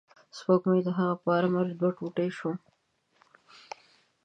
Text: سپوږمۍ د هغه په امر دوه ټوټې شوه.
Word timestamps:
سپوږمۍ 0.37 0.79
د 0.85 0.89
هغه 0.97 1.15
په 1.23 1.29
امر 1.45 1.65
دوه 1.79 1.91
ټوټې 1.97 2.27
شوه. 2.37 2.53